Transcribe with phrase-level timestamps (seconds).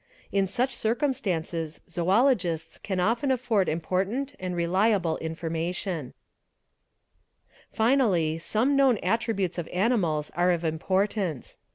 [0.31, 6.13] In such circumstances zoologists car often afford important and reliable information "°—®,
[6.97, 11.59] | Finally some known attributes of animals are of importance.